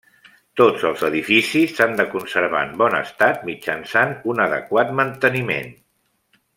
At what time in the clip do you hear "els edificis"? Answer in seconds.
0.91-1.75